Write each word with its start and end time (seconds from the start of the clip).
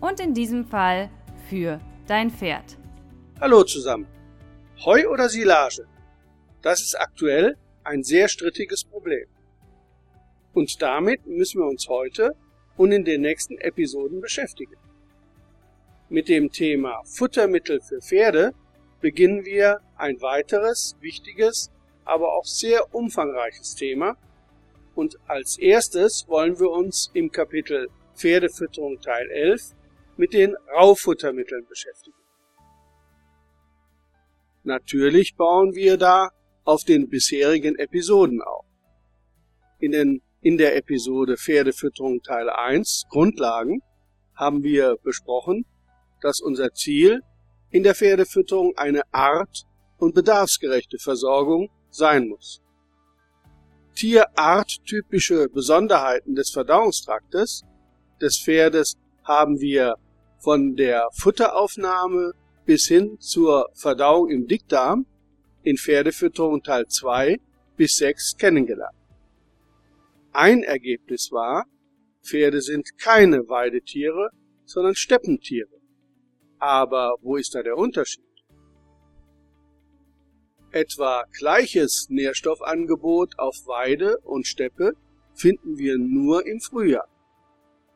Und 0.00 0.20
in 0.20 0.32
diesem 0.32 0.64
Fall 0.64 1.10
für 1.48 1.80
dein 2.06 2.30
Pferd. 2.30 2.78
Hallo 3.40 3.64
zusammen. 3.64 4.06
Heu 4.84 5.08
oder 5.08 5.28
Silage? 5.28 5.86
Das 6.62 6.80
ist 6.82 6.94
aktuell 6.94 7.56
ein 7.82 8.04
sehr 8.04 8.28
strittiges 8.28 8.84
Problem. 8.84 9.26
Und 10.52 10.80
damit 10.82 11.26
müssen 11.26 11.60
wir 11.60 11.66
uns 11.66 11.88
heute 11.88 12.36
und 12.76 12.92
in 12.92 13.04
den 13.04 13.22
nächsten 13.22 13.58
Episoden 13.58 14.20
beschäftigen. 14.20 14.76
Mit 16.08 16.28
dem 16.28 16.52
Thema 16.52 17.02
Futtermittel 17.04 17.80
für 17.80 18.00
Pferde 18.00 18.54
beginnen 19.00 19.44
wir 19.44 19.80
ein 19.96 20.20
weiteres, 20.20 20.96
wichtiges, 21.00 21.72
aber 22.04 22.34
auch 22.34 22.44
sehr 22.44 22.94
umfangreiches 22.94 23.74
Thema. 23.74 24.16
Und 24.94 25.18
als 25.26 25.58
erstes 25.58 26.26
wollen 26.28 26.58
wir 26.60 26.70
uns 26.70 27.10
im 27.14 27.32
Kapitel 27.32 27.88
Pferdefütterung 28.14 29.00
Teil 29.00 29.28
11 29.30 29.74
mit 30.18 30.32
den 30.32 30.54
Rauffuttermitteln 30.76 31.66
beschäftigen. 31.68 32.16
Natürlich 34.64 35.36
bauen 35.36 35.74
wir 35.74 35.96
da 35.96 36.30
auf 36.64 36.84
den 36.84 37.08
bisherigen 37.08 37.76
Episoden 37.76 38.42
auf. 38.42 38.66
In, 39.78 39.92
den, 39.92 40.22
in 40.42 40.58
der 40.58 40.76
Episode 40.76 41.36
Pferdefütterung 41.36 42.20
Teil 42.22 42.50
1 42.50 43.04
Grundlagen 43.08 43.80
haben 44.34 44.62
wir 44.62 44.96
besprochen, 45.02 45.64
dass 46.20 46.40
unser 46.40 46.72
Ziel 46.74 47.22
in 47.70 47.82
der 47.82 47.94
Pferdefütterung 47.94 48.76
eine 48.76 49.02
art- 49.12 49.64
und 49.98 50.14
bedarfsgerechte 50.14 50.98
Versorgung 50.98 51.70
sein 51.90 52.28
muss. 52.28 52.60
Tierarttypische 53.94 55.48
Besonderheiten 55.48 56.34
des 56.34 56.50
Verdauungstraktes 56.50 57.62
des 58.20 58.38
Pferdes 58.38 58.94
haben 59.24 59.60
wir 59.60 59.96
von 60.38 60.76
der 60.76 61.08
Futteraufnahme 61.12 62.32
bis 62.64 62.86
hin 62.86 63.18
zur 63.20 63.70
Verdauung 63.74 64.30
im 64.30 64.46
Dickdarm 64.46 65.06
in 65.62 65.76
Pferdefütterung 65.76 66.62
Teil 66.62 66.86
2 66.86 67.38
bis 67.76 67.96
6 67.96 68.36
kennengelernt. 68.36 68.96
Ein 70.32 70.62
Ergebnis 70.62 71.32
war, 71.32 71.66
Pferde 72.22 72.60
sind 72.60 72.98
keine 72.98 73.48
Weidetiere, 73.48 74.30
sondern 74.64 74.94
Steppentiere. 74.94 75.80
Aber 76.58 77.16
wo 77.22 77.36
ist 77.36 77.54
da 77.54 77.62
der 77.62 77.76
Unterschied? 77.76 78.24
Etwa 80.70 81.24
gleiches 81.32 82.08
Nährstoffangebot 82.10 83.38
auf 83.38 83.56
Weide 83.66 84.18
und 84.18 84.46
Steppe 84.46 84.92
finden 85.34 85.78
wir 85.78 85.96
nur 85.96 86.46
im 86.46 86.60
Frühjahr. 86.60 87.08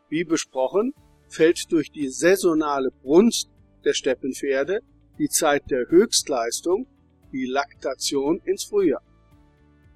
Wie 0.09 0.25
besprochen, 0.25 0.95
fällt 1.33 1.72
durch 1.72 1.91
die 1.91 2.08
saisonale 2.08 2.91
Brunst 2.91 3.48
der 3.84 3.94
Steppenpferde 3.94 4.80
die 5.19 5.28
Zeit 5.28 5.70
der 5.70 5.88
Höchstleistung, 5.88 6.87
die 7.32 7.47
Laktation, 7.47 8.41
ins 8.44 8.65
Frühjahr. 8.65 9.03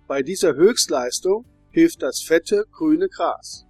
Bei 0.06 0.22
dieser 0.22 0.54
Höchstleistung 0.54 1.44
hilft 1.70 2.02
das 2.02 2.22
fette 2.22 2.64
grüne 2.72 3.08
Gras. 3.08 3.66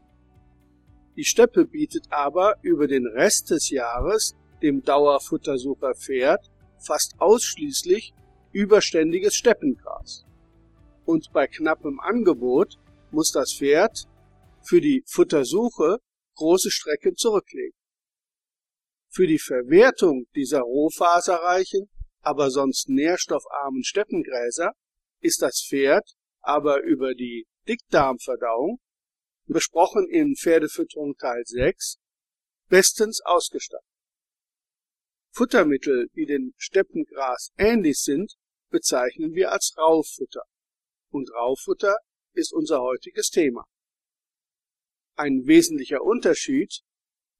Die 1.17 1.25
Steppe 1.25 1.65
bietet 1.65 2.05
aber 2.11 2.57
über 2.63 2.87
den 2.87 3.07
Rest 3.07 3.51
des 3.51 3.71
Jahres 3.71 4.37
dem 4.63 4.83
Dauerfuttersucher 4.83 5.95
Pferd 5.95 6.51
fast 6.79 7.15
ausschließlich 7.19 8.15
überständiges 8.53 9.35
Steppengras. 9.35 10.25
Und 11.05 11.33
bei 11.33 11.47
knappem 11.47 12.01
Angebot 12.01 12.79
muss 13.11 13.33
das 13.33 13.53
Pferd 13.53 14.07
für 14.63 14.81
die 14.81 15.03
Futtersuche 15.07 15.99
große 16.37 16.71
Strecken 16.71 17.17
zurücklegen. 17.17 17.77
Für 19.09 19.27
die 19.27 19.39
Verwertung 19.39 20.27
dieser 20.35 20.61
rohfaserreichen, 20.61 21.89
aber 22.21 22.51
sonst 22.51 22.89
nährstoffarmen 22.89 23.85
Steppengräser 23.85 24.73
ist 25.21 25.43
das 25.43 25.65
Pferd 25.69 26.17
aber 26.47 26.81
über 26.83 27.15
die 27.15 27.47
Dickdarmverdauung, 27.67 28.79
besprochen 29.47 30.09
in 30.09 30.37
Pferdefütterung 30.37 31.17
Teil 31.17 31.43
6, 31.45 31.99
bestens 32.69 33.21
ausgestattet. 33.25 33.85
Futtermittel, 35.33 36.09
die 36.15 36.25
dem 36.25 36.55
Steppengras 36.57 37.51
ähnlich 37.59 37.99
sind, 37.99 38.35
bezeichnen 38.71 39.35
wir 39.35 39.51
als 39.51 39.75
Raufutter. 39.77 40.45
Und 41.11 41.31
Raufutter 41.33 41.97
ist 42.33 42.53
unser 42.53 42.81
heutiges 42.81 43.31
Thema. 43.31 43.65
Ein 45.19 45.47
wesentlicher 45.47 46.03
Unterschied, 46.03 46.83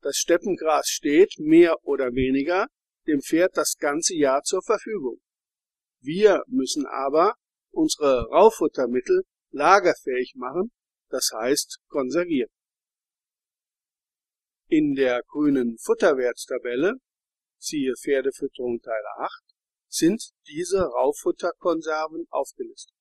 das 0.01 0.17
Steppengras 0.17 0.89
steht 0.89 1.35
mehr 1.39 1.77
oder 1.85 2.15
weniger 2.15 2.69
dem 3.07 3.21
Pferd 3.21 3.55
das 3.55 3.77
ganze 3.79 4.15
Jahr 4.15 4.43
zur 4.43 4.63
Verfügung. 4.63 5.21
Wir 6.01 6.43
müssen 6.47 6.87
aber 6.87 7.35
unsere 7.73 8.31
Raufuttermittel 8.31 9.25
lagerfähig 9.51 10.33
machen, 10.37 10.73
das 11.11 11.31
heißt 11.35 11.81
konservieren. 11.89 12.51
In 14.69 14.95
der 14.95 15.23
grünen 15.29 15.77
Futterwertstabelle 15.79 16.95
siehe 17.59 17.95
Pferdefütterung 18.03 18.81
Teil 18.81 19.05
8, 19.19 19.43
sind 19.89 20.31
diese 20.49 20.81
Rauffutterkonserven 20.81 22.27
aufgelistet. 22.31 22.97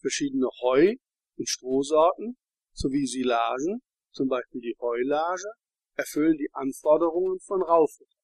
Verschiedene 0.00 0.48
Heu- 0.62 0.96
und 1.36 1.48
Strohsorten 1.48 2.38
sowie 2.76 3.06
Silagen, 3.06 3.80
zum 4.12 4.28
Beispiel 4.28 4.60
die 4.60 4.76
Heulage, 4.78 5.50
erfüllen 5.94 6.36
die 6.36 6.50
Anforderungen 6.52 7.40
von 7.40 7.62
Raufutter, 7.62 8.18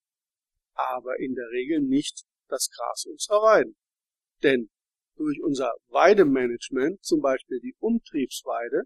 aber 0.74 1.18
in 1.18 1.34
der 1.34 1.48
Regel 1.50 1.80
nicht 1.80 2.24
das 2.48 2.68
Gras 2.70 3.06
unserer 3.06 3.42
Weiden. 3.42 3.76
Denn 4.42 4.70
durch 5.16 5.40
unser 5.42 5.72
Weidemanagement, 5.88 7.02
zum 7.02 7.20
Beispiel 7.20 7.60
die 7.60 7.74
Umtriebsweide, 7.78 8.84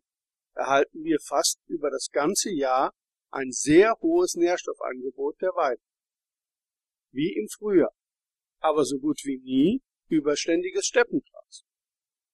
erhalten 0.54 1.02
wir 1.04 1.18
fast 1.20 1.58
über 1.66 1.90
das 1.90 2.10
ganze 2.12 2.50
Jahr 2.50 2.94
ein 3.30 3.50
sehr 3.50 3.96
hohes 4.00 4.36
Nährstoffangebot 4.36 5.40
der 5.40 5.50
Weiden 5.54 5.82
wie 7.16 7.32
im 7.32 7.48
Frühjahr, 7.48 7.94
aber 8.60 8.84
so 8.84 8.98
gut 8.98 9.22
wie 9.24 9.38
nie 9.38 9.82
überständiges 10.08 10.86
Steppengras. 10.86 11.64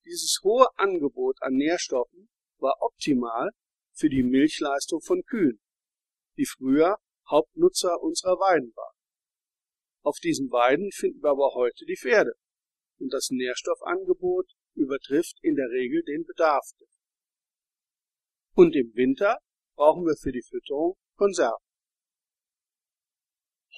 Dieses 0.04 0.41
hohe 0.42 0.66
Angebot 0.76 1.41
an 1.41 1.54
Nährstoffen 1.54 2.28
war 2.62 2.77
optimal 2.81 3.50
für 3.93 4.09
die 4.09 4.23
Milchleistung 4.23 5.03
von 5.03 5.23
Kühen, 5.25 5.61
die 6.39 6.47
früher 6.47 6.97
Hauptnutzer 7.28 8.00
unserer 8.00 8.39
Weiden 8.39 8.73
waren. 8.75 8.97
Auf 10.03 10.19
diesen 10.19 10.50
Weiden 10.50 10.91
finden 10.93 11.22
wir 11.22 11.31
aber 11.31 11.55
heute 11.55 11.84
die 11.84 11.97
Pferde 11.97 12.33
und 12.99 13.12
das 13.12 13.28
Nährstoffangebot 13.31 14.51
übertrifft 14.75 15.39
in 15.43 15.56
der 15.56 15.69
Regel 15.69 16.03
den 16.03 16.25
Bedarf. 16.25 16.65
Und 18.55 18.75
im 18.75 18.95
Winter 18.95 19.39
brauchen 19.75 20.04
wir 20.04 20.16
für 20.16 20.33
die 20.33 20.42
Fütterung 20.42 20.97
Konserven. 21.16 21.65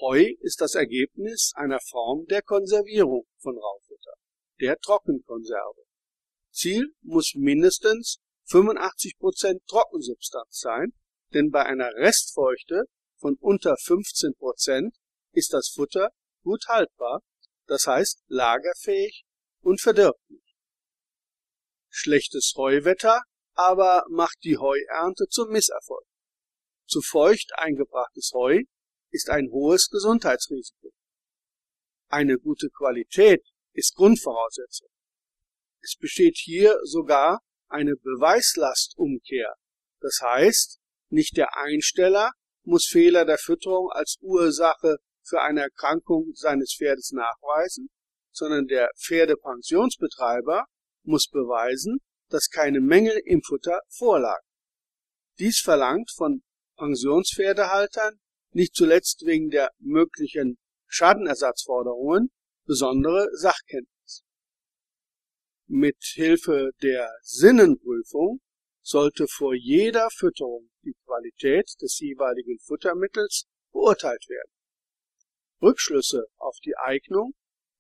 Heu 0.01 0.25
ist 0.41 0.61
das 0.61 0.75
Ergebnis 0.75 1.53
einer 1.55 1.81
Form 1.81 2.27
der 2.27 2.43
Konservierung 2.43 3.27
von 3.39 3.57
Raufutter, 3.57 4.15
der 4.61 4.77
Trockenkonserve. 4.79 5.83
Ziel 6.51 6.95
muss 7.03 7.35
mindestens 7.37 8.19
85% 8.49 9.67
Trockensubstanz 9.67 10.59
sein, 10.59 10.93
denn 11.33 11.51
bei 11.51 11.65
einer 11.65 11.93
Restfeuchte 11.95 12.85
von 13.19 13.37
unter 13.41 13.75
15% 13.75 14.93
ist 15.33 15.53
das 15.53 15.69
Futter 15.75 16.11
gut 16.43 16.65
haltbar, 16.69 17.21
das 17.67 17.87
heißt 17.87 18.23
lagerfähig 18.29 19.25
und 19.61 19.81
verdirbt 19.81 20.21
nicht. 20.29 20.55
Schlechtes 21.89 22.53
Heuwetter 22.57 23.23
aber 23.55 24.05
macht 24.11 24.39
die 24.43 24.59
Heuernte 24.59 25.27
zum 25.29 25.51
Misserfolg. 25.51 26.05
Zu 26.87 27.01
feucht 27.01 27.53
eingebrachtes 27.57 28.33
Heu 28.35 28.63
ist 29.11 29.31
ein 29.31 29.49
hohes 29.51 29.89
Gesundheitsrisiko. 29.91 30.93
Eine 32.09 32.39
gute 32.39 32.69
Qualität 32.69 33.47
ist 33.73 33.95
Grundvoraussetzung. 33.95 34.89
Es 35.81 35.97
besteht 35.97 36.37
hier 36.37 36.79
sogar 36.83 37.41
eine 37.69 37.97
Beweislastumkehr. 37.97 39.55
Das 40.01 40.21
heißt, 40.23 40.79
nicht 41.09 41.37
der 41.37 41.57
Einsteller 41.57 42.31
muss 42.63 42.87
Fehler 42.87 43.25
der 43.25 43.39
Fütterung 43.39 43.91
als 43.91 44.17
Ursache 44.21 44.97
für 45.23 45.41
eine 45.41 45.63
Erkrankung 45.63 46.33
seines 46.35 46.75
Pferdes 46.77 47.13
nachweisen, 47.13 47.89
sondern 48.33 48.67
der 48.67 48.91
Pferdepensionsbetreiber 48.99 50.65
muss 51.03 51.29
beweisen, 51.29 51.99
dass 52.29 52.49
keine 52.49 52.81
Mängel 52.81 53.21
im 53.25 53.43
Futter 53.43 53.81
vorlagen. 53.89 54.47
Dies 55.39 55.61
verlangt 55.61 56.11
von 56.15 56.43
Pensionspferdehaltern 56.77 58.19
nicht 58.51 58.75
zuletzt 58.75 59.25
wegen 59.25 59.51
der 59.51 59.71
möglichen 59.79 60.59
Schadenersatzforderungen 60.87 62.31
besondere 62.67 63.29
Sachkenntnis. 63.33 63.94
Mit 65.67 65.97
Hilfe 66.03 66.73
der 66.83 67.11
Sinnenprüfung 67.23 68.41
sollte 68.83 69.27
vor 69.27 69.55
jeder 69.55 70.11
Fütterung 70.11 70.71
die 70.83 70.95
Qualität 71.07 71.71
des 71.81 71.99
jeweiligen 72.01 72.59
Futtermittels 72.59 73.47
beurteilt 73.73 74.29
werden. 74.29 74.53
Rückschlüsse 75.63 76.27
auf 76.37 76.59
die 76.65 76.77
Eignung, 76.77 77.35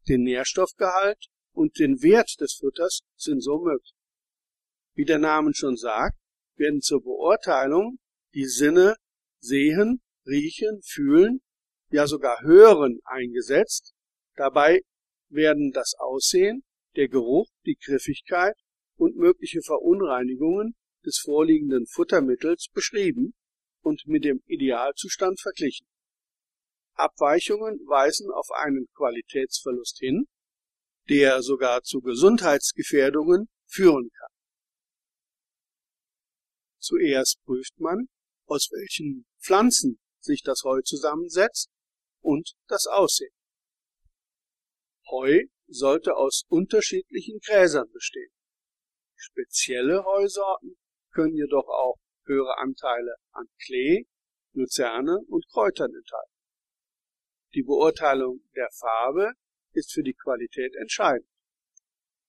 den 0.09 0.23
Nährstoffgehalt 0.23 1.27
und 1.53 1.79
den 1.79 2.03
Wert 2.03 2.41
des 2.41 2.55
Futters 2.55 3.01
sind 3.17 3.43
so 3.43 3.59
möglich. 3.59 3.95
Wie 4.95 5.05
der 5.05 5.19
Name 5.19 5.53
schon 5.55 5.77
sagt, 5.77 6.17
werden 6.57 6.81
zur 6.81 7.03
Beurteilung 7.03 7.99
die 8.33 8.47
Sinne 8.47 8.97
sehen, 9.41 10.03
riechen, 10.27 10.81
fühlen, 10.83 11.43
ja 11.91 12.07
sogar 12.07 12.41
hören 12.43 13.01
eingesetzt. 13.05 13.93
Dabei 14.37 14.81
werden 15.29 15.71
das 15.73 15.95
Aussehen, 15.99 16.65
der 16.97 17.09
Geruch, 17.09 17.49
die 17.65 17.77
Griffigkeit 17.77 18.57
und 18.97 19.17
mögliche 19.17 19.63
Verunreinigungen 19.63 20.77
des 21.05 21.19
vorliegenden 21.19 21.87
Futtermittels 21.87 22.69
beschrieben 22.73 23.35
und 23.81 24.07
mit 24.07 24.25
dem 24.25 24.43
Idealzustand 24.47 25.41
verglichen. 25.41 25.87
Abweichungen 26.95 27.81
weisen 27.87 28.31
auf 28.31 28.51
einen 28.53 28.87
Qualitätsverlust 28.95 29.99
hin, 29.99 30.27
der 31.09 31.43
sogar 31.43 31.83
zu 31.83 32.01
Gesundheitsgefährdungen 32.01 33.49
führen 33.67 34.11
kann. 34.11 34.31
Zuerst 36.79 37.43
prüft 37.45 37.79
man, 37.79 38.09
aus 38.47 38.69
welchen 38.71 39.27
Pflanzen 39.41 39.99
sich 40.21 40.43
das 40.43 40.63
Heu 40.65 40.81
zusammensetzt 40.83 41.71
und 42.21 42.55
das 42.69 42.87
Aussehen. 42.87 43.33
Heu 45.11 45.45
sollte 45.67 46.17
aus 46.17 46.45
unterschiedlichen 46.49 47.41
Gräsern 47.41 47.91
bestehen. 47.93 48.31
Spezielle 49.17 50.05
Heusorten 50.05 50.77
können 51.13 51.37
jedoch 51.37 51.69
auch 51.69 51.99
höhere 52.27 52.59
Anteile 52.59 53.17
an 53.33 53.47
Klee, 53.65 54.07
Luzerne 54.53 55.19
und 55.29 55.47
Kräutern 55.49 55.95
enthalten. 55.95 56.33
Die 57.55 57.63
Beurteilung 57.63 58.41
der 58.57 58.69
Farbe 58.73 59.33
ist 59.73 59.93
für 59.93 60.03
die 60.03 60.15
Qualität 60.15 60.75
entscheidend. 60.77 61.29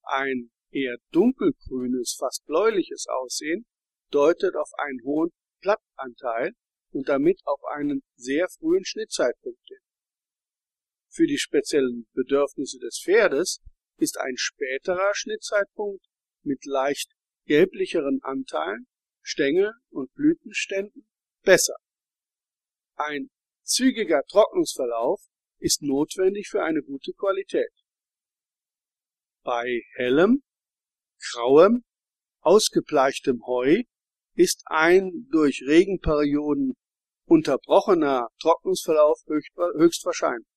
Ein 0.03 0.51
eher 0.71 0.97
dunkelgrünes, 1.11 2.15
fast 2.19 2.45
bläuliches 2.45 3.07
Aussehen 3.07 3.65
deutet 4.11 4.55
auf 4.55 4.69
einen 4.77 5.01
hohen 5.03 5.31
Plattanteil 5.61 6.53
und 6.91 7.09
damit 7.09 7.41
auf 7.45 7.63
einen 7.65 8.03
sehr 8.15 8.47
frühen 8.49 8.85
Schnittzeitpunkt 8.85 9.67
hin. 9.67 9.79
Für 11.15 11.27
die 11.27 11.37
speziellen 11.37 12.09
Bedürfnisse 12.11 12.77
des 12.77 12.99
Pferdes 13.01 13.61
ist 13.97 14.19
ein 14.19 14.35
späterer 14.35 15.11
Schnittzeitpunkt 15.13 16.05
mit 16.43 16.65
leicht 16.65 17.09
gelblicheren 17.45 18.19
Anteilen, 18.21 18.85
Stängel 19.21 19.71
und 19.91 20.13
Blütenständen 20.13 21.07
besser. 21.41 21.77
Ein 22.95 23.29
zügiger 23.63 24.23
Trocknungsverlauf 24.27 25.21
ist 25.57 25.83
notwendig 25.83 26.49
für 26.49 26.61
eine 26.63 26.81
gute 26.81 27.13
Qualität. 27.13 27.71
Bei 29.41 29.83
hellem, 29.93 30.43
grauem, 31.31 31.85
ausgebleichtem 32.41 33.41
Heu 33.45 33.83
ist 34.33 34.63
ein 34.65 35.29
durch 35.31 35.63
Regenperioden 35.65 36.73
unterbrochener 37.23 38.27
Trocknungsverlauf 38.41 39.23
höchstwahrscheinlich. 39.27 40.54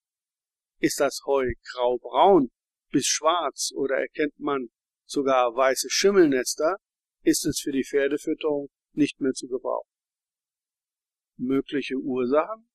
Ist 0.80 1.00
das 1.00 1.22
Heu 1.26 1.52
graubraun 1.72 2.50
bis 2.90 3.06
schwarz 3.06 3.72
oder 3.74 3.96
erkennt 3.96 4.38
man 4.38 4.68
sogar 5.06 5.54
weiße 5.54 5.88
Schimmelnester, 5.90 6.76
ist 7.22 7.44
es 7.44 7.60
für 7.60 7.72
die 7.72 7.84
Pferdefütterung 7.84 8.70
nicht 8.92 9.20
mehr 9.20 9.32
zu 9.32 9.48
gebrauchen. 9.48 9.90
Mögliche 11.36 11.96
Ursachen 11.96 12.68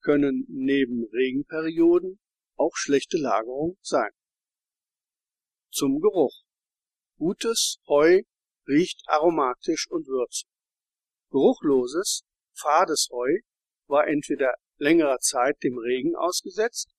können 0.00 0.46
neben 0.48 1.04
Regenperioden 1.12 2.20
auch 2.56 2.76
schlechte 2.76 3.18
Lagerung 3.18 3.76
sein. 3.82 4.10
Zum 5.70 6.00
Geruch. 6.00 6.42
Gutes 7.16 7.78
Heu 7.86 8.22
riecht 8.66 9.02
aromatisch 9.06 9.88
und 9.90 10.06
würzig. 10.06 10.48
Geruchloses, 11.30 12.24
fades 12.52 13.08
Heu 13.10 13.40
war 13.86 14.06
entweder 14.06 14.54
längerer 14.78 15.18
Zeit 15.18 15.62
dem 15.62 15.78
Regen 15.78 16.16
ausgesetzt 16.16 16.90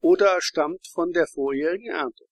oder 0.00 0.40
stammt 0.40 0.86
von 0.92 1.12
der 1.12 1.26
vorjährigen 1.26 1.90
Ernte. 1.90 2.24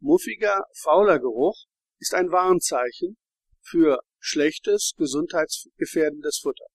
Muffiger, 0.00 0.64
fauler 0.82 1.18
Geruch 1.18 1.66
ist 1.98 2.14
ein 2.14 2.30
Warnzeichen 2.30 3.16
für 3.60 4.00
schlechtes, 4.18 4.94
gesundheitsgefährdendes 4.96 6.38
Futter. 6.42 6.66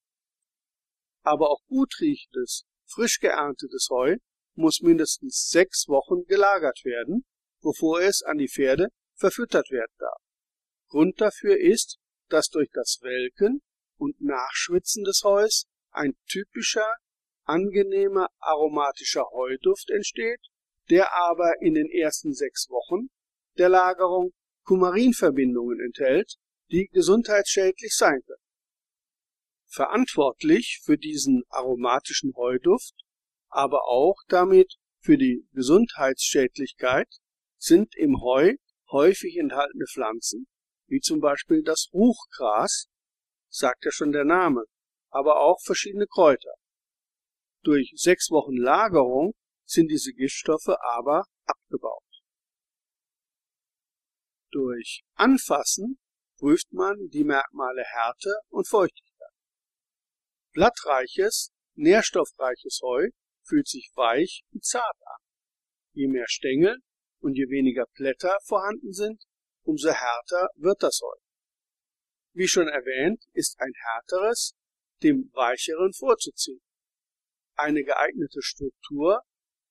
Aber 1.23 1.49
auch 1.49 1.61
gut 1.67 1.95
riechendes, 1.99 2.65
frisch 2.85 3.19
geerntetes 3.19 3.87
Heu 3.89 4.17
muss 4.53 4.81
mindestens 4.81 5.47
sechs 5.49 5.87
Wochen 5.87 6.25
gelagert 6.27 6.81
werden, 6.83 7.25
bevor 7.61 8.01
es 8.01 8.21
an 8.21 8.37
die 8.37 8.47
Pferde 8.47 8.89
verfüttert 9.15 9.69
werden 9.71 9.95
darf. 9.97 10.21
Grund 10.87 11.19
dafür 11.19 11.59
ist, 11.59 11.97
dass 12.29 12.49
durch 12.49 12.69
das 12.71 12.99
Welken 13.01 13.61
und 13.97 14.21
Nachschwitzen 14.21 15.03
des 15.03 15.23
Heus 15.23 15.65
ein 15.91 16.13
typischer, 16.27 16.87
angenehmer 17.45 18.27
aromatischer 18.39 19.25
Heuduft 19.31 19.89
entsteht, 19.89 20.42
der 20.89 21.13
aber 21.15 21.62
in 21.62 21.74
den 21.74 21.89
ersten 21.89 22.33
sechs 22.33 22.69
Wochen 22.69 23.09
der 23.57 23.69
Lagerung 23.69 24.33
Kumarinverbindungen 24.63 25.80
enthält, 25.80 26.36
die 26.71 26.88
gesundheitsschädlich 26.88 27.95
sein 27.95 28.21
können. 28.25 28.42
Verantwortlich 29.68 30.81
für 30.83 30.97
diesen 30.97 31.44
aromatischen 31.49 32.33
Heuduft, 32.35 32.94
aber 33.49 33.85
auch 33.87 34.18
damit 34.28 34.75
für 34.99 35.18
die 35.18 35.47
Gesundheitsschädlichkeit 35.54 37.07
sind 37.57 37.95
im 37.95 38.21
Heu 38.21 38.56
häufig 38.92 39.37
enthaltene 39.37 39.85
Pflanzen, 39.92 40.47
wie 40.87 40.99
zum 40.99 41.19
Beispiel 41.19 41.64
das 41.64 41.90
Ruchgras, 41.94 42.87
sagt 43.49 43.85
ja 43.85 43.92
schon 43.92 44.11
der 44.11 44.25
Name, 44.25 44.66
aber 45.09 45.42
auch 45.42 45.59
verschiedene 45.64 46.07
Kräuter. 46.07 46.54
Durch 47.66 47.92
sechs 47.95 48.30
Wochen 48.30 48.56
Lagerung 48.56 49.34
sind 49.66 49.88
diese 49.88 50.14
Giftstoffe 50.14 50.78
aber 50.98 51.26
abgebaut. 51.45 52.04
Durch 54.52 55.02
Anfassen 55.16 55.98
prüft 56.38 56.72
man 56.72 57.10
die 57.10 57.24
Merkmale 57.24 57.84
Härte 57.84 58.36
und 58.50 58.68
Feuchtigkeit. 58.68 59.31
Blattreiches, 60.52 61.52
nährstoffreiches 61.74 62.81
Heu 62.84 63.10
fühlt 63.42 63.68
sich 63.68 63.90
weich 63.95 64.44
und 64.52 64.64
zart 64.64 64.98
an. 65.04 65.22
Je 65.94 66.07
mehr 66.07 66.28
Stängel 66.28 66.78
und 67.19 67.34
je 67.34 67.50
weniger 67.50 67.88
Blätter 67.95 68.38
vorhanden 68.44 68.94
sind, 68.94 69.24
umso 69.64 69.90
härter 69.90 70.50
wird 70.56 70.84
das 70.84 71.00
Heu. 71.02 71.18
Wie 72.34 72.48
schon 72.48 72.68
erwähnt, 72.68 73.24
ist 73.34 73.60
ein 73.60 73.74
härteres 73.74 74.54
dem 75.02 75.31
weicheren 75.34 75.94
vorzuziehen. 75.94 76.62
Eine 77.56 77.83
geeignete 77.83 78.42
Struktur 78.42 79.21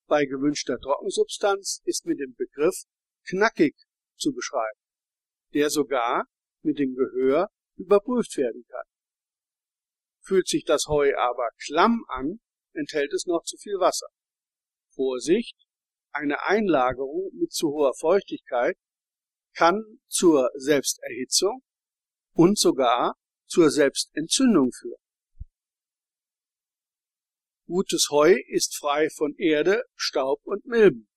bei 0.07 0.25
gewünschter 0.25 0.79
Trockensubstanz 0.79 1.81
ist 1.85 2.07
mit 2.07 2.19
dem 2.19 2.35
Begriff 2.35 2.85
knackig 3.29 3.75
zu 4.17 4.33
beschreiben, 4.33 4.81
der 5.53 5.71
sogar 5.71 6.25
mit 6.63 6.79
dem 6.79 6.95
Gehör 6.95 7.49
überprüft 7.77 8.37
werden 8.37 8.65
kann. 8.69 8.87
Fühlt 10.21 10.49
sich 10.49 10.65
das 10.65 10.87
Heu 10.87 11.15
aber 11.17 11.51
klamm 11.67 12.05
an, 12.09 12.41
enthält 12.73 13.13
es 13.13 13.27
noch 13.27 13.45
zu 13.45 13.57
viel 13.59 13.79
Wasser. 13.79 14.09
Vorsicht, 14.95 15.57
eine 16.11 16.43
Einlagerung 16.45 17.31
mit 17.35 17.53
zu 17.53 17.69
hoher 17.69 17.95
Feuchtigkeit 17.95 18.77
kann 19.55 20.01
zur 20.09 20.51
Selbsterhitzung 20.55 21.63
und 22.33 22.59
sogar 22.59 23.17
zur 23.47 23.71
Selbstentzündung 23.71 24.73
führen. 24.73 25.04
Gutes 27.67 28.09
Heu 28.11 28.37
ist 28.49 28.77
frei 28.77 29.09
von 29.09 29.35
Erde, 29.39 29.85
Staub 29.95 30.41
und 30.45 30.67
Milben. 30.67 31.09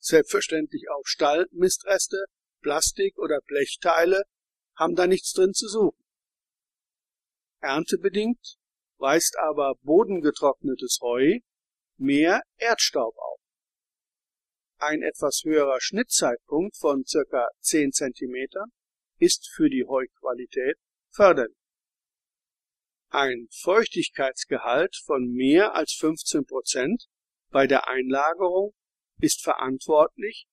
Selbstverständlich 0.00 0.90
auch 0.90 1.04
Stall, 1.04 1.46
Mistreste, 1.52 2.24
Plastik 2.60 3.16
oder 3.18 3.40
Blechteile 3.46 4.24
haben 4.76 4.96
da 4.96 5.06
nichts 5.06 5.32
drin 5.32 5.52
zu 5.54 5.68
suchen. 5.68 6.04
Erntebedingt 7.60 8.56
weist 8.98 9.36
aber 9.38 9.76
bodengetrocknetes 9.82 10.98
Heu 11.00 11.38
mehr 11.98 12.42
Erdstaub 12.56 13.16
auf. 13.16 13.38
Ein 14.78 15.02
etwas 15.02 15.42
höherer 15.44 15.80
Schnittzeitpunkt 15.80 16.76
von 16.76 17.04
circa 17.06 17.46
10 17.60 17.92
cm 17.92 18.48
ist 19.18 19.48
für 19.54 19.70
die 19.70 19.84
Heuqualität 19.84 20.78
förderlich. 21.10 21.61
Ein 23.14 23.48
Feuchtigkeitsgehalt 23.50 24.96
von 25.04 25.28
mehr 25.28 25.74
als 25.74 25.92
15 25.92 26.46
Prozent 26.46 27.08
bei 27.50 27.66
der 27.66 27.86
Einlagerung 27.86 28.72
ist 29.20 29.42
verantwortlich 29.42 30.46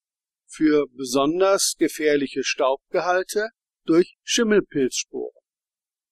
für 0.45 0.85
besonders 0.91 1.75
gefährliche 1.79 2.43
Staubgehalte 2.43 3.47
durch 3.85 4.17
Schimmelpilzsporen. 4.23 5.41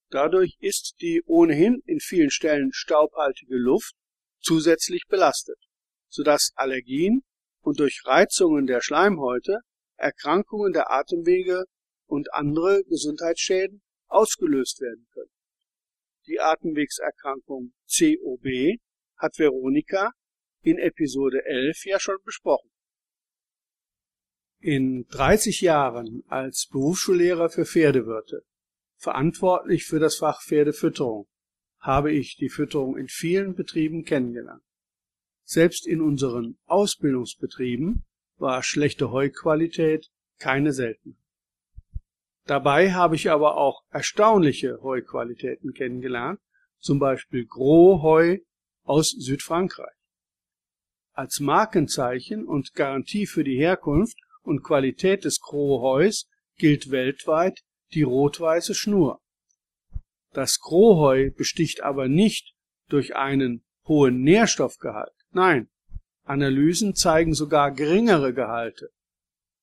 Dadurch 0.10 0.56
ist 0.62 0.96
die 1.01 1.22
ohnehin 1.25 1.82
in 1.86 2.00
vielen 2.00 2.32
Stellen 2.32 2.72
staubhaltige 2.72 3.58
Luft 3.58 3.96
zusätzlich 4.39 5.04
belastet, 5.10 5.60
sodass 6.08 6.54
Allergien 6.56 7.24
und 7.60 7.82
durch 7.82 8.04
Reizungen 8.06 8.68
der 8.68 8.80
Schleimhäute 8.80 9.60
Erkrankungen 9.98 10.72
der 10.72 10.92
Atemwege 10.92 11.66
und 12.06 12.34
andere 12.34 12.86
Gesundheitsschäden 12.86 13.82
ausgelöst 14.08 14.80
werden 14.80 15.06
können. 15.12 15.37
Die 16.27 16.39
Atemwegserkrankung 16.39 17.74
COB 17.88 18.79
hat 19.15 19.39
Veronika 19.39 20.12
in 20.62 20.77
Episode 20.77 21.46
11 21.46 21.86
ja 21.86 22.00
schon 22.00 22.17
besprochen. 22.25 22.69
In 24.60 25.05
30 25.07 25.62
Jahren 25.62 26.24
als 26.27 26.67
Berufsschullehrer 26.69 27.50
für 27.50 27.65
Pferdewirte, 27.65 28.43
verantwortlich 28.98 29.86
für 29.86 30.00
das 30.00 30.17
Fach 30.17 30.41
Pferdefütterung, 30.41 31.27
habe 31.79 32.12
ich 32.12 32.36
die 32.36 32.50
Fütterung 32.50 32.98
in 32.98 33.07
vielen 33.07 33.55
Betrieben 33.55 34.03
kennengelernt. 34.03 34.63
Selbst 35.43 35.88
in 35.88 36.01
unseren 36.01 36.57
Ausbildungsbetrieben 36.65 38.05
war 38.36 38.63
schlechte 38.63 39.12
Heuqualität 39.12 40.10
keine 40.39 40.74
Seltenheit. 40.74 41.26
Dabei 42.48 42.94
habe 42.94 43.16
ich 43.16 43.30
aber 43.30 43.58
auch 43.58 43.84
erstaunliche 43.89 44.80
Heuqualitäten 44.82 45.74
kennengelernt, 45.74 46.39
zum 46.80 46.98
Beispiel 46.98 47.46
Gros 47.46 48.01
Heu 48.01 48.38
aus 48.84 49.10
Südfrankreich. 49.12 49.94
Als 51.12 51.42
Markenzeichen 51.42 52.46
und 52.46 52.74
Garantie 52.74 53.27
für 53.27 53.44
die 53.44 53.58
Herkunft 53.58 54.18
und 54.44 54.63
Qualität 54.63 55.25
des 55.25 55.42
Gros 55.42 55.82
Heus 55.82 56.30
gilt 56.56 56.89
weltweit 56.89 57.60
die 57.94 58.04
rot-weiße 58.04 58.74
Schnur. 58.74 59.20
Das 60.32 60.60
Krohheu 60.60 61.32
besticht 61.32 61.84
aber 61.84 62.08
nicht 62.08 62.54
durch 62.88 63.16
einen 63.16 63.66
hohen 63.88 64.22
Nährstoffgehalt. 64.22 65.13
Nein, 65.32 65.70
Analysen 66.24 66.96
zeigen 66.96 67.34
sogar 67.34 67.72
geringere 67.72 68.34
Gehalte, 68.34 68.89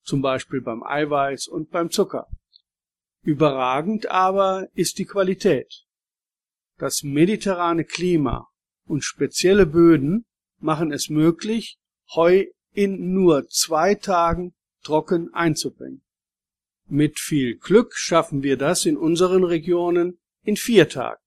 zum 0.02 0.20
Beispiel 0.20 0.60
beim 0.60 0.82
Eiweiß 0.82 1.46
und 1.46 1.70
beim 1.70 1.90
Zucker. 1.90 2.26
Überragend 3.24 4.10
aber 4.10 4.68
ist 4.74 4.98
die 4.98 5.06
Qualität. 5.06 5.84
Das 6.76 7.02
mediterrane 7.02 7.84
Klima 7.84 8.48
und 8.84 9.02
spezielle 9.02 9.64
Böden 9.64 10.26
machen 10.58 10.92
es 10.92 11.08
möglich, 11.08 11.78
Heu 12.14 12.44
in 12.72 13.14
nur 13.14 13.48
zwei 13.48 13.94
Tagen 13.94 14.54
trocken 14.82 15.32
einzubringen. 15.32 16.02
Mit 16.86 17.18
viel 17.18 17.56
Glück 17.56 17.94
schaffen 17.94 18.42
wir 18.42 18.58
das 18.58 18.84
in 18.84 18.98
unseren 18.98 19.42
Regionen 19.42 20.18
in 20.42 20.56
vier 20.56 20.90
Tagen. 20.90 21.22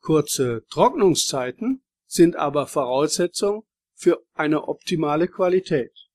Kurze 0.00 0.64
Trocknungszeiten 0.70 1.84
sind 2.06 2.34
aber 2.34 2.66
Voraussetzung 2.66 3.64
für 3.94 4.24
eine 4.34 4.66
optimale 4.66 5.28
Qualität. 5.28 6.07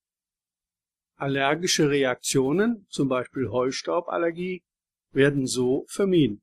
Allergische 1.24 1.90
Reaktionen, 1.90 2.86
zum 2.90 3.08
Beispiel 3.08 3.48
Heustauballergie, 3.48 4.62
werden 5.14 5.48
so 5.48 5.86
vermieden. 5.88 6.42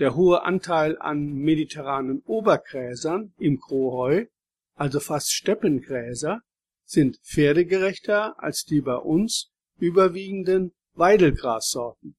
Der 0.00 0.16
hohe 0.16 0.42
Anteil 0.42 0.98
an 0.98 1.34
mediterranen 1.34 2.20
Obergräsern 2.22 3.34
im 3.38 3.60
Krohheu, 3.60 4.26
also 4.74 4.98
fast 4.98 5.30
Steppengräser, 5.30 6.40
sind 6.86 7.20
pferdegerechter 7.22 8.42
als 8.42 8.64
die 8.64 8.80
bei 8.80 8.96
uns 8.96 9.52
überwiegenden 9.78 10.72
Weidelgrassorten. 10.94 12.16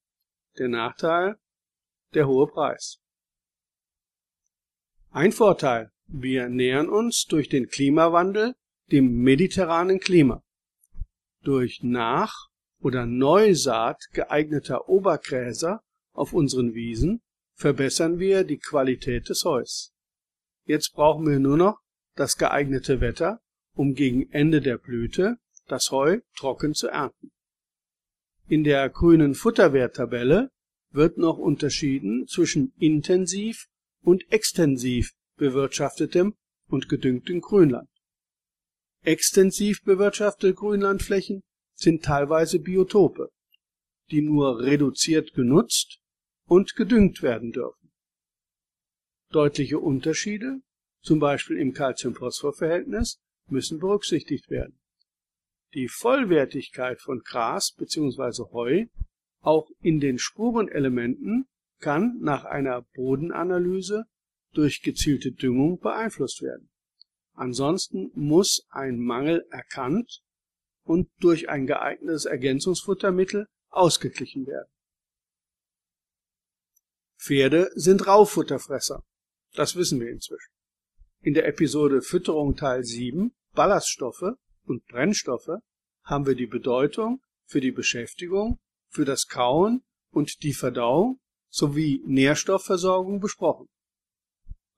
Der 0.60 0.70
Nachteil 0.70 1.36
der 2.14 2.30
hohe 2.30 2.48
Preis. 2.48 3.02
Ein 5.12 5.34
Vorteil, 5.34 5.92
wir 6.08 6.48
nähern 6.48 6.88
uns 6.88 7.26
durch 7.26 7.50
den 7.50 7.68
Klimawandel 7.68 8.56
dem 8.94 9.22
mediterranen 9.24 10.00
Klima. 10.00 10.42
Durch 11.44 11.82
Nach- 11.84 12.48
oder 12.82 13.06
Neusaat 13.06 14.02
geeigneter 14.14 14.90
Obergräser 14.90 15.82
auf 16.14 16.34
unseren 16.34 16.74
Wiesen 16.74 17.22
verbessern 17.56 18.20
wir 18.20 18.44
die 18.44 18.58
Qualität 18.58 19.30
des 19.30 19.44
Heus. 19.44 19.94
Jetzt 20.66 20.94
brauchen 20.94 21.28
wir 21.28 21.40
nur 21.40 21.58
noch 21.58 21.80
das 22.16 22.38
geeignete 22.38 23.02
Wetter, 23.02 23.42
um 23.74 23.94
gegen 23.96 24.30
Ende 24.32 24.62
der 24.62 24.78
Blüte 24.78 25.38
das 25.68 25.92
Heu 25.92 26.20
trocken 26.38 26.74
zu 26.74 26.88
ernten. 26.88 27.32
In 28.48 28.64
der 28.64 28.90
grünen 28.90 29.36
Futterwerttabelle 29.36 30.50
wird 30.92 31.18
noch 31.18 31.38
unterschieden 31.38 32.28
zwischen 32.28 32.74
intensiv 32.78 33.68
und 34.02 34.32
extensiv 34.32 35.12
bewirtschaftetem 35.38 36.36
und 36.68 36.90
gedüngtem 36.90 37.42
Grünland. 37.42 37.89
Extensiv 39.04 39.84
bewirtschaftete 39.84 40.54
Grünlandflächen 40.54 41.42
sind 41.76 42.04
teilweise 42.04 42.60
Biotope, 42.60 43.30
die 44.12 44.22
nur 44.22 44.60
reduziert 44.60 45.34
genutzt 45.34 46.00
und 46.46 46.76
gedüngt 46.76 47.22
werden 47.22 47.52
dürfen. 47.52 47.92
Deutliche 49.32 49.80
Unterschiede, 49.80 50.62
zum 51.02 51.20
Beispiel 51.20 51.58
im 51.58 51.74
Calcium-Phosphor-Verhältnis, 51.74 53.20
müssen 53.48 53.80
berücksichtigt 53.80 54.50
werden. 54.50 54.80
Die 55.74 55.88
Vollwertigkeit 55.88 57.00
von 57.00 57.20
Gras 57.20 57.74
bzw. 57.78 58.52
Heu 58.52 58.86
auch 59.42 59.70
in 59.82 60.00
den 60.00 60.18
Spurenelementen 60.18 61.48
kann 61.80 62.18
nach 62.20 62.44
einer 62.44 62.82
Bodenanalyse 62.94 64.06
durch 64.54 64.82
gezielte 64.82 65.32
Düngung 65.32 65.80
beeinflusst 65.80 66.42
werden. 66.42 66.69
Ansonsten 67.40 68.12
muss 68.16 68.68
ein 68.70 69.00
Mangel 69.00 69.48
erkannt 69.50 70.20
und 70.84 71.10
durch 71.22 71.48
ein 71.48 71.68
geeignetes 71.68 72.26
Ergänzungsfuttermittel 72.26 73.48
ausgeglichen 73.70 74.46
werden. 74.46 74.70
Pferde 77.18 77.72
sind 77.76 78.06
Raufutterfresser. 78.06 79.06
Das 79.54 79.78
wissen 79.78 80.02
wir 80.02 80.10
inzwischen. 80.10 80.52
In 81.22 81.34
der 81.34 81.48
Episode 81.48 82.02
Fütterung 82.02 82.58
Teil 82.58 82.84
7 82.84 83.32
Ballaststoffe 83.54 84.36
und 84.66 84.86
Brennstoffe 84.88 85.62
haben 86.04 86.26
wir 86.26 86.36
die 86.36 86.48
Bedeutung 86.48 87.22
für 87.46 87.62
die 87.62 87.72
Beschäftigung 87.72 88.60
für 88.90 89.06
das 89.06 89.28
Kauen 89.28 89.82
und 90.12 90.44
die 90.44 90.54
Verdauung 90.54 91.22
sowie 91.48 92.04
Nährstoffversorgung 92.06 93.22
besprochen. 93.22 93.70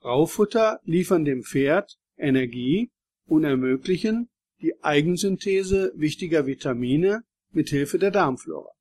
Raufutter 0.04 0.80
liefern 0.84 1.26
dem 1.26 1.42
Pferd 1.42 1.98
Energie 2.22 2.92
und 3.26 3.44
ermöglichen 3.44 4.30
die 4.62 4.84
Eigensynthese 4.84 5.92
wichtiger 5.96 6.46
Vitamine 6.46 7.24
mit 7.52 7.70
Hilfe 7.70 7.98
der 7.98 8.12
Darmflora. 8.12 8.72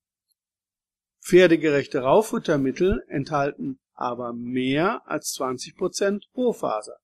Pferdegerechte 1.23 2.01
Raufuttermittel 2.01 3.05
enthalten 3.09 3.79
aber 3.93 4.33
mehr 4.33 5.03
als 5.07 5.33
20 5.33 5.77
Prozent 5.77 6.27
Rohfaser. 6.35 6.99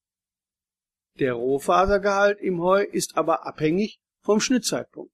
Der 1.18 1.34
Rohfasergehalt 1.34 2.40
im 2.40 2.60
Heu 2.60 2.82
ist 2.82 3.16
aber 3.16 3.46
abhängig 3.46 4.00
vom 4.20 4.40
Schnittzeitpunkt. 4.40 5.12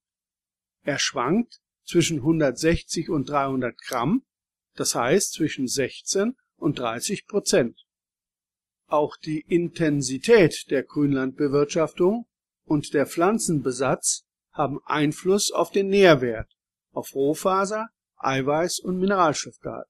Er 0.85 0.99
schwankt 0.99 1.61
zwischen 1.85 2.19
160 2.19 3.11
und 3.11 3.29
300 3.29 3.77
Gramm, 3.79 4.25
das 4.75 4.95
heißt 4.95 5.33
zwischen 5.33 5.67
16 5.69 6.37
und 6.57 6.79
30 6.79 7.27
Prozent. 7.27 7.82
Auch 8.93 9.17
die 9.17 9.41
Intensität 9.49 10.71
der 10.71 10.83
Grünlandbewirtschaftung 10.83 12.27
und 12.67 12.93
der 12.93 13.07
Pflanzenbesatz 13.07 14.27
haben 14.51 14.81
Einfluss 14.85 15.51
auf 15.51 15.71
den 15.71 15.89
Nährwert, 15.89 16.53
auf 16.91 17.15
Rohfaser, 17.15 17.89
Eiweiß 18.19 18.81
und 18.81 18.99
Mineralstoffgehalt. 18.99 19.89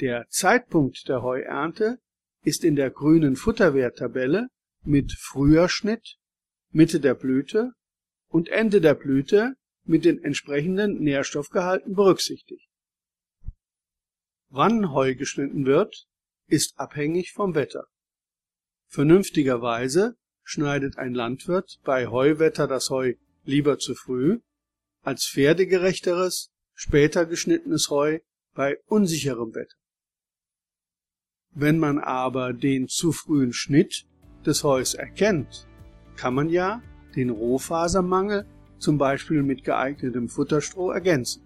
Der 0.00 0.26
Zeitpunkt 0.30 1.10
der 1.10 1.20
Heuernte 1.20 1.98
ist 2.42 2.64
in 2.64 2.74
der 2.74 2.90
grünen 2.90 3.36
Futterwerttabelle 3.36 4.48
mit 4.82 5.12
Frühjahrschnitt, 5.12 6.16
Mitte 6.70 7.00
der 7.00 7.12
Blüte 7.12 7.72
und 8.28 8.48
Ende 8.48 8.80
der 8.80 8.94
Blüte 8.94 9.56
mit 9.84 10.06
den 10.06 10.24
entsprechenden 10.24 11.02
Nährstoffgehalten 11.02 11.94
berücksichtigt. 11.94 12.70
Wann 14.48 14.90
Heu 14.90 15.14
geschnitten 15.16 15.66
wird, 15.66 16.06
ist 16.50 16.78
abhängig 16.78 17.32
vom 17.32 17.54
Wetter. 17.54 17.86
Vernünftigerweise 18.88 20.16
schneidet 20.42 20.98
ein 20.98 21.14
Landwirt 21.14 21.78
bei 21.84 22.08
Heuwetter 22.08 22.66
das 22.66 22.90
Heu 22.90 23.14
lieber 23.44 23.78
zu 23.78 23.94
früh, 23.94 24.40
als 25.02 25.26
pferdegerechteres, 25.26 26.50
später 26.74 27.24
geschnittenes 27.24 27.88
Heu 27.88 28.18
bei 28.54 28.78
unsicherem 28.86 29.54
Wetter. 29.54 29.76
Wenn 31.52 31.78
man 31.78 31.98
aber 31.98 32.52
den 32.52 32.88
zu 32.88 33.12
frühen 33.12 33.52
Schnitt 33.52 34.06
des 34.44 34.64
Heus 34.64 34.94
erkennt, 34.94 35.66
kann 36.16 36.34
man 36.34 36.48
ja 36.48 36.82
den 37.16 37.30
Rohfasermangel 37.30 38.46
zum 38.78 38.98
Beispiel 38.98 39.42
mit 39.42 39.64
geeignetem 39.64 40.28
Futterstroh 40.28 40.90
ergänzen. 40.90 41.42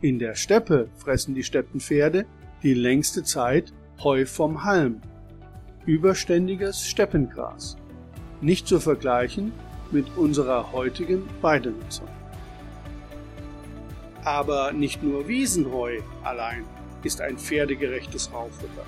In 0.00 0.18
der 0.18 0.34
Steppe 0.34 0.90
fressen 0.96 1.34
die 1.34 1.44
Steppenpferde 1.44 2.26
die 2.64 2.74
längste 2.74 3.22
Zeit 3.22 3.72
Heu 4.02 4.24
vom 4.24 4.64
Halm, 4.64 5.02
überständiges 5.84 6.86
Steppengras, 6.86 7.76
nicht 8.40 8.66
zu 8.66 8.80
vergleichen 8.80 9.52
mit 9.90 10.06
unserer 10.16 10.72
heutigen 10.72 11.28
Weidenutzung. 11.42 12.08
Aber 14.24 14.72
nicht 14.72 15.02
nur 15.02 15.28
Wiesenheu 15.28 16.00
allein 16.22 16.64
ist 17.02 17.20
ein 17.20 17.36
pferdegerechtes 17.36 18.32
Raufutter. 18.32 18.86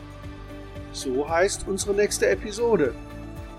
So 0.93 1.29
heißt 1.29 1.69
unsere 1.69 1.95
nächste 1.95 2.31
Episode, 2.31 2.95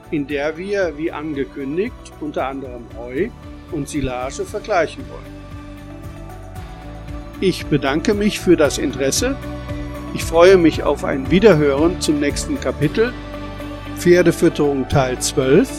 in 0.10 0.26
der 0.26 0.58
wir, 0.58 0.98
wie 0.98 1.12
angekündigt, 1.12 1.94
unter 2.20 2.48
anderem 2.48 2.86
Heu 2.98 3.30
und 3.72 3.88
Silage 3.88 4.46
vergleichen 4.46 5.04
wollen. 5.10 5.38
Ich 7.40 7.68
bedanke 7.68 8.16
mich 8.16 8.40
für 8.40 8.58
das 8.58 8.80
Interesse. 8.80 9.36
Ich 10.18 10.24
freue 10.24 10.58
mich 10.58 10.82
auf 10.82 11.04
ein 11.04 11.30
Wiederhören 11.30 12.02
zum 12.02 12.20
nächsten 12.20 12.60
Kapitel 12.60 13.14
Pferdefütterung 13.98 14.90
Teil 14.90 15.20
12. 15.20 15.70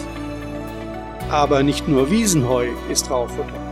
Aber 1.28 1.64
nicht 1.64 1.88
nur 1.88 2.08
Wiesenheu 2.08 2.68
ist 2.88 3.10
Raufutter. 3.10 3.67